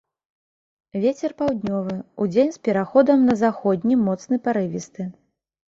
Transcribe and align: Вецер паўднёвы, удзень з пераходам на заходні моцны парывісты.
Вецер 1.03 1.31
паўднёвы, 1.41 1.93
удзень 2.25 2.51
з 2.57 2.63
пераходам 2.69 3.29
на 3.29 3.39
заходні 3.45 3.95
моцны 4.09 4.43
парывісты. 4.51 5.11